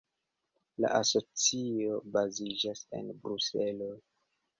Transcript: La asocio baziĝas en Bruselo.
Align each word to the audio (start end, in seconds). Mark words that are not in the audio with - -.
La 0.85 0.89
asocio 0.99 1.99
baziĝas 2.15 2.81
en 3.01 3.13
Bruselo. 3.27 3.91